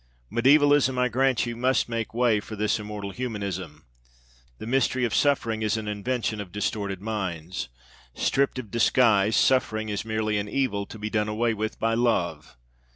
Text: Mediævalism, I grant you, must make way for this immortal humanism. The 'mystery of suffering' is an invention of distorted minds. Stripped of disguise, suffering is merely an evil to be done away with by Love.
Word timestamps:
Mediævalism, 0.33 0.97
I 0.97 1.09
grant 1.09 1.45
you, 1.45 1.55
must 1.55 1.87
make 1.87 2.11
way 2.11 2.39
for 2.39 2.55
this 2.55 2.79
immortal 2.79 3.11
humanism. 3.11 3.85
The 4.57 4.65
'mystery 4.65 5.05
of 5.05 5.13
suffering' 5.13 5.61
is 5.61 5.77
an 5.77 5.87
invention 5.87 6.41
of 6.41 6.51
distorted 6.51 7.01
minds. 7.03 7.69
Stripped 8.15 8.57
of 8.57 8.71
disguise, 8.71 9.35
suffering 9.35 9.89
is 9.89 10.03
merely 10.03 10.39
an 10.39 10.49
evil 10.49 10.87
to 10.87 10.97
be 10.97 11.11
done 11.11 11.27
away 11.27 11.53
with 11.53 11.77
by 11.77 11.93
Love. 11.93 12.57